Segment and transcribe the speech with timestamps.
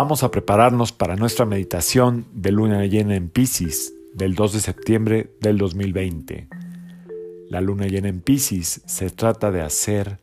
[0.00, 5.32] Vamos a prepararnos para nuestra meditación de luna llena en Pisces del 2 de septiembre
[5.40, 6.46] del 2020.
[7.48, 10.20] La luna llena en Pisces se trata de hacer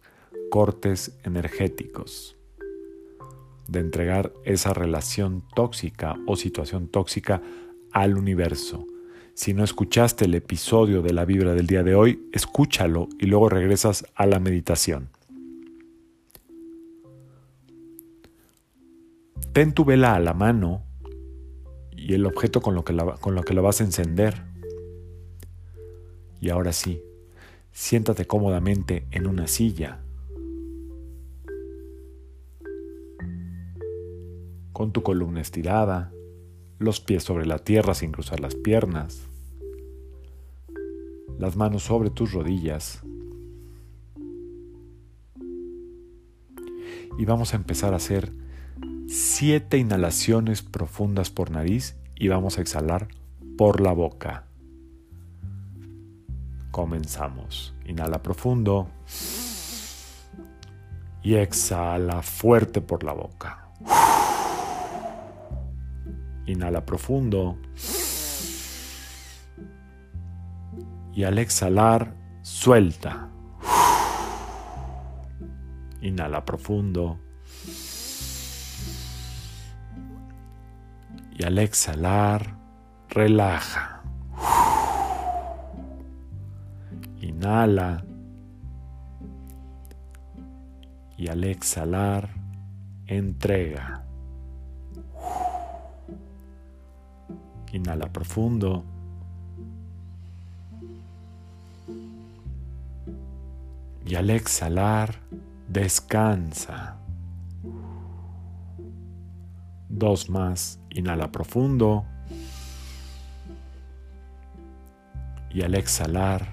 [0.50, 2.38] cortes energéticos,
[3.68, 7.42] de entregar esa relación tóxica o situación tóxica
[7.92, 8.88] al universo.
[9.34, 13.50] Si no escuchaste el episodio de la vibra del día de hoy, escúchalo y luego
[13.50, 15.10] regresas a la meditación.
[19.56, 20.84] Ten tu vela a la mano
[21.92, 24.44] y el objeto con lo que la, con lo que la vas a encender.
[26.42, 27.02] Y ahora sí,
[27.72, 30.04] siéntate cómodamente en una silla.
[34.74, 36.12] Con tu columna estirada,
[36.78, 39.30] los pies sobre la tierra sin cruzar las piernas,
[41.40, 43.04] las manos sobre tus rodillas.
[47.18, 48.44] Y vamos a empezar a hacer
[49.16, 53.08] siete inhalaciones profundas por nariz y vamos a exhalar
[53.58, 54.44] por la boca.
[56.72, 57.74] Comenzamos.
[57.86, 58.90] Inhala profundo
[61.24, 63.70] y exhala fuerte por la boca.
[66.46, 67.58] Inhala profundo
[71.14, 73.30] y al exhalar suelta.
[76.02, 77.25] Inhala profundo
[81.38, 82.58] y al exhalar,
[83.10, 84.02] relaja.
[87.20, 88.06] Inhala.
[91.18, 92.30] Y al exhalar,
[93.08, 94.06] entrega.
[97.74, 98.86] Inhala profundo.
[104.06, 105.16] Y al exhalar,
[105.68, 106.98] descansa.
[109.90, 110.80] Dos más.
[110.96, 112.06] Inhala profundo.
[115.50, 116.48] Y al exhalar,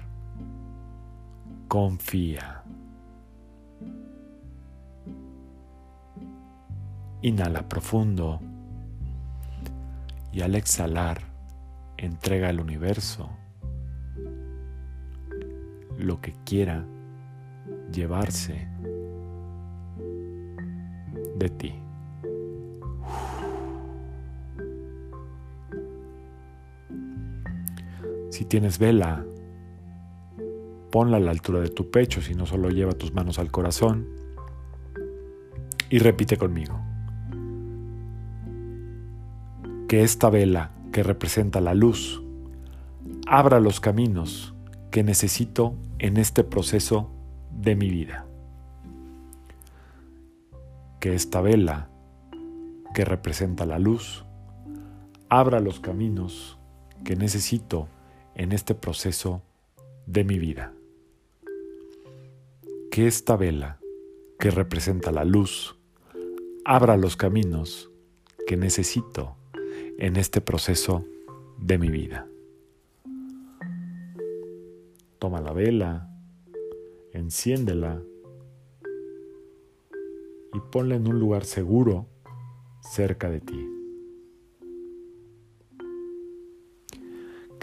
[1.69, 2.63] confía.
[7.21, 8.41] Inhala profundo.
[10.33, 11.21] Y al exhalar,
[11.97, 13.29] entrega al universo
[15.97, 16.85] lo que quiera
[17.91, 18.67] llevarse
[21.37, 21.82] de ti.
[28.33, 29.23] Si tienes vela,
[30.89, 34.07] ponla a la altura de tu pecho, si no solo lleva tus manos al corazón.
[35.91, 36.79] Y repite conmigo.
[39.87, 42.23] Que esta vela que representa la luz
[43.27, 44.55] abra los caminos
[44.89, 47.11] que necesito en este proceso
[47.51, 48.25] de mi vida.
[50.99, 51.87] Que esta vela
[52.95, 54.25] que representa la luz
[55.29, 56.57] abra los caminos
[57.03, 57.89] que necesito
[58.35, 59.41] en este proceso
[60.05, 60.73] de mi vida.
[62.91, 63.79] Que esta vela,
[64.39, 65.75] que representa la luz,
[66.65, 67.89] abra los caminos
[68.45, 69.35] que necesito
[69.97, 71.05] en este proceso
[71.57, 72.27] de mi vida.
[75.19, 76.09] Toma la vela,
[77.13, 78.01] enciéndela
[80.53, 82.07] y ponla en un lugar seguro
[82.81, 83.72] cerca de ti.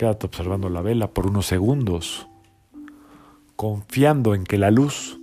[0.00, 2.26] Quédate observando la vela por unos segundos,
[3.54, 5.20] confiando en que la luz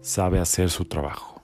[0.00, 1.42] sabe hacer su trabajo.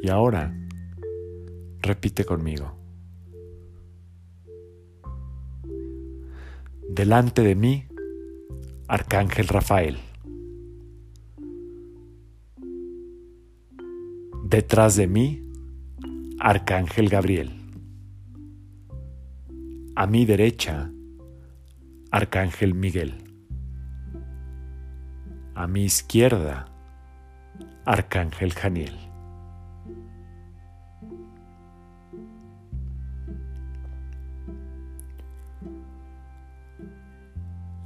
[0.00, 0.56] Y ahora,
[1.82, 2.81] repite conmigo.
[6.94, 7.86] Delante de mí,
[8.86, 9.96] Arcángel Rafael.
[14.44, 15.42] Detrás de mí,
[16.38, 17.50] Arcángel Gabriel.
[19.96, 20.92] A mi derecha,
[22.10, 23.14] Arcángel Miguel.
[25.54, 26.66] A mi izquierda,
[27.86, 29.11] Arcángel Janiel.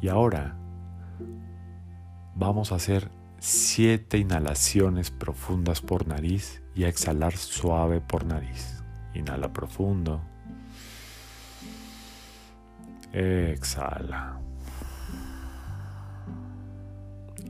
[0.07, 0.55] Y ahora
[2.37, 3.11] vamos a hacer
[3.41, 8.85] siete inhalaciones profundas por nariz y a exhalar suave por nariz.
[9.15, 10.21] Inhala profundo.
[13.13, 14.39] Exhala.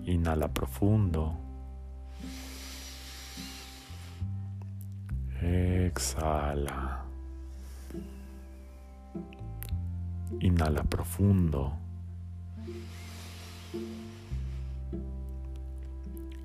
[0.07, 1.39] Inhala profundo.
[5.43, 7.05] Exhala.
[10.41, 11.86] Inhala profundo.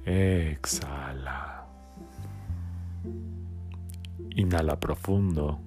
[0.05, 1.65] Exhala.
[4.35, 5.59] Inhala profundo.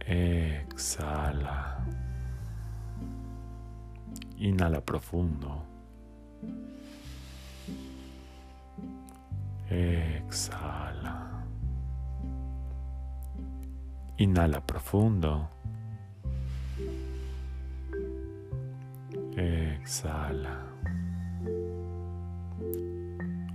[0.00, 1.84] Exhala.
[4.38, 5.66] Inhala profundo.
[9.68, 11.44] Exhala.
[14.18, 15.59] Inhala profundo.
[19.90, 20.56] Exhala.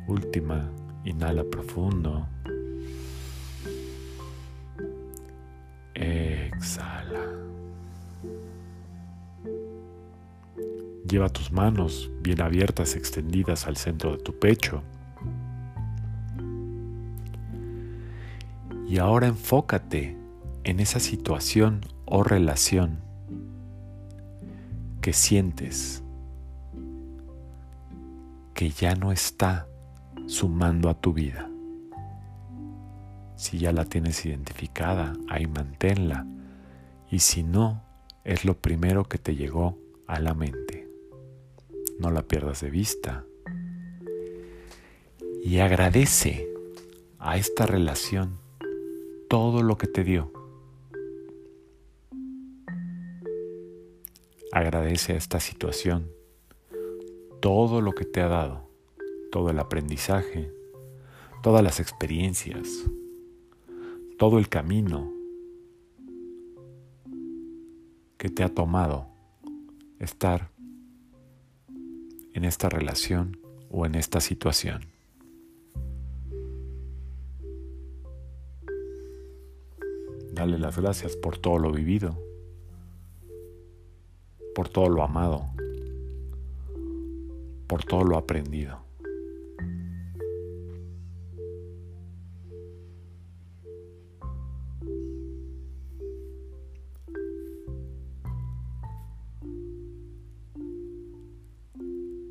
[0.06, 0.70] Última,
[1.06, 2.28] inhala profundo.
[5.94, 7.22] Exhala.
[11.08, 14.84] Lleva tus manos bien abiertas, extendidas al centro de tu pecho.
[18.90, 20.18] Y ahora enfócate
[20.66, 23.00] en esa situación o relación
[25.00, 26.05] que sientes
[28.56, 29.68] que ya no está
[30.28, 31.52] sumando a tu vida.
[33.36, 36.26] Si ya la tienes identificada, ahí manténla.
[37.12, 37.84] Y si no,
[38.24, 40.88] es lo primero que te llegó a la mente.
[42.00, 43.26] No la pierdas de vista.
[45.44, 46.48] Y agradece
[47.20, 48.40] a esta relación
[49.30, 50.32] todo lo que te dio.
[54.54, 56.10] Agradece a esta situación
[57.46, 58.68] todo lo que te ha dado,
[59.32, 60.52] todo el aprendizaje,
[61.44, 62.90] todas las experiencias,
[64.18, 65.14] todo el camino
[68.18, 69.06] que te ha tomado
[70.00, 70.50] estar
[72.34, 73.38] en esta relación
[73.70, 74.82] o en esta situación.
[80.34, 82.18] Dale las gracias por todo lo vivido,
[84.56, 85.46] por todo lo amado,
[87.68, 88.86] por todo lo aprendido.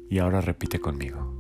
[0.09, 1.33] Y ahora repite conmigo.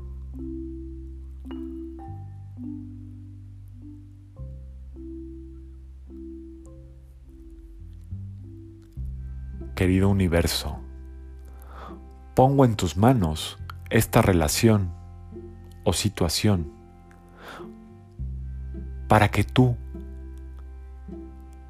[9.76, 10.78] Querido universo,
[12.34, 13.58] pongo en tus manos
[13.94, 14.90] esta relación
[15.84, 16.72] o situación
[19.06, 19.76] para que tú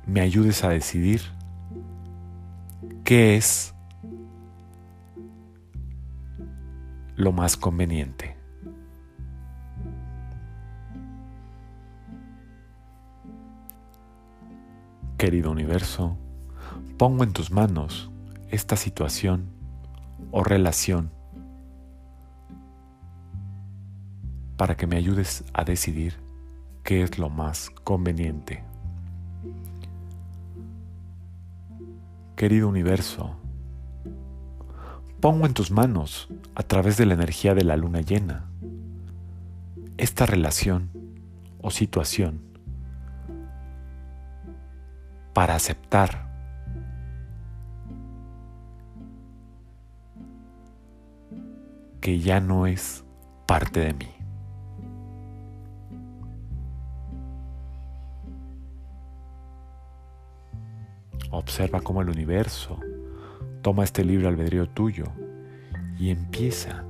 [0.07, 1.21] me ayudes a decidir
[3.05, 3.75] qué es
[7.15, 8.39] lo más conveniente.
[15.19, 16.17] Querido universo,
[16.97, 18.11] pongo en tus manos
[18.49, 19.51] esta situación
[20.31, 21.13] o relación
[24.65, 26.15] para que me ayudes a decidir
[26.85, 28.65] qué es lo más conveniente.
[32.35, 33.37] Querido universo,
[35.21, 38.47] pongo en tus manos, a través de la energía de la luna llena,
[39.99, 40.89] esta relación
[41.61, 42.41] o situación
[45.35, 46.27] para aceptar
[52.01, 53.05] que ya no es
[53.47, 54.14] parte de mí.
[61.37, 62.79] Observa cómo el universo
[63.61, 65.07] toma este libre albedrío tuyo
[65.99, 66.85] y empieza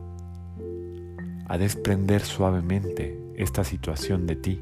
[1.47, 4.61] a desprender suavemente esta situación de ti.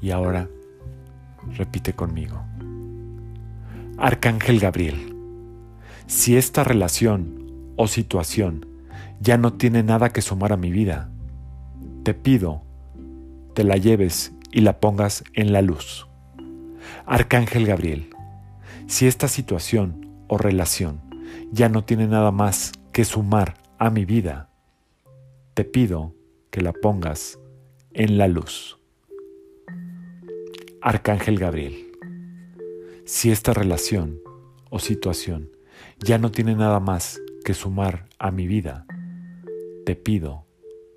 [0.00, 0.48] Y ahora
[1.58, 2.42] repite conmigo.
[3.98, 5.14] Arcángel Gabriel,
[6.06, 8.71] si esta relación o situación
[9.22, 11.08] ya no tiene nada que sumar a mi vida.
[12.02, 12.64] Te pido,
[13.54, 16.08] te la lleves y la pongas en la luz.
[17.06, 18.10] Arcángel Gabriel,
[18.88, 21.00] si esta situación o relación
[21.52, 24.50] ya no tiene nada más que sumar a mi vida,
[25.54, 26.16] te pido
[26.50, 27.38] que la pongas
[27.92, 28.80] en la luz.
[30.80, 31.92] Arcángel Gabriel,
[33.04, 34.18] si esta relación
[34.68, 35.52] o situación
[36.00, 38.84] ya no tiene nada más que sumar a mi vida,
[39.84, 40.46] te pido,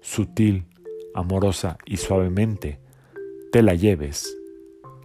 [0.02, 0.66] sutil,
[1.14, 2.80] amorosa y suavemente,
[3.52, 4.38] te la lleves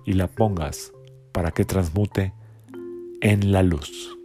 [0.04, 0.92] y la pongas
[1.32, 2.32] para que transmute
[3.20, 4.16] en la luz.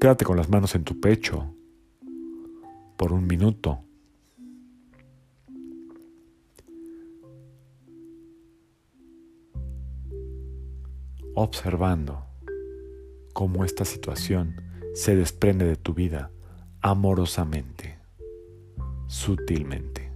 [0.00, 1.54] Quédate con las manos en tu pecho
[2.96, 3.80] por un minuto.
[11.34, 12.26] Observando
[13.32, 14.56] cómo esta situación
[14.94, 16.30] se desprende de tu vida
[16.82, 17.98] amorosamente,
[19.06, 20.10] sutilmente.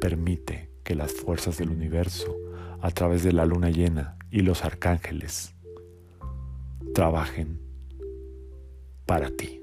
[0.00, 2.36] Permite que las fuerzas del universo,
[2.80, 5.54] a través de la luna llena y los arcángeles,
[6.94, 7.60] trabajen
[9.06, 9.62] para ti.